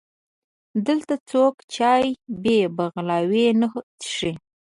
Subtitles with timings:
[0.87, 2.05] دلته څوک چای
[2.43, 3.67] بې بغلاوې نه
[4.01, 4.31] څښي.